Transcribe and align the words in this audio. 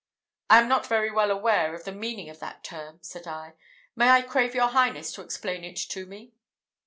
"I 0.49 0.59
am 0.59 0.67
not 0.67 0.87
very 0.87 1.11
well 1.11 1.29
aware 1.29 1.75
of 1.75 1.83
the 1.83 1.91
meaning 1.91 2.27
of 2.27 2.39
that 2.39 2.63
term," 2.63 2.97
said 3.03 3.27
I: 3.27 3.53
"may 3.95 4.09
I 4.09 4.23
crave 4.23 4.55
your 4.55 4.69
highness 4.69 5.11
to 5.11 5.21
explain 5.21 5.63
it 5.63 5.75
to 5.77 6.07
me?" 6.07 6.33